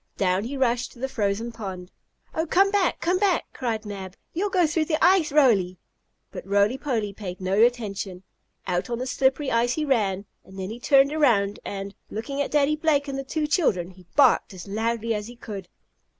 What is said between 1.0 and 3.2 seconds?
frozen pond. "Oh, come back! Come